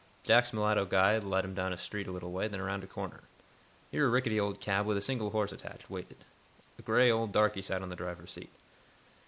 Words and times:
Jack's 0.23 0.51
mulatto 0.51 0.83
guide 0.85 1.23
led 1.23 1.45
him 1.45 1.53
down 1.53 1.69
the 1.69 1.77
street 1.77 2.07
a 2.07 2.11
little 2.11 2.31
way, 2.31 2.47
then 2.47 2.59
around 2.59 2.83
a 2.83 2.87
corner. 2.87 3.21
Here 3.91 4.07
a 4.07 4.09
rickety 4.09 4.39
old 4.39 4.59
cab 4.59 4.87
with 4.87 4.97
a 4.97 4.99
single 4.99 5.29
horse 5.29 5.51
attached, 5.51 5.91
waited. 5.91 6.25
A 6.79 6.81
gray 6.81 7.11
old 7.11 7.31
darkey 7.31 7.61
sat 7.61 7.83
on 7.83 7.89
the 7.89 7.95
driver's 7.95 8.31
seat. 8.31 8.49